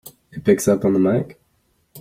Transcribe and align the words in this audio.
It 0.31 0.43
picks 0.43 0.67
up 0.67 0.83
on 0.83 0.93
the 0.93 0.99
mike! 0.99 1.39